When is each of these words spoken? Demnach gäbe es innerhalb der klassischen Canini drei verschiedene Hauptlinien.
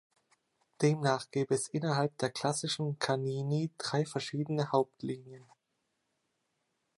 Demnach 0.81 1.29
gäbe 1.29 1.53
es 1.53 1.67
innerhalb 1.67 2.17
der 2.17 2.31
klassischen 2.31 2.97
Canini 2.97 3.69
drei 3.77 4.03
verschiedene 4.03 4.71
Hauptlinien. 4.71 5.45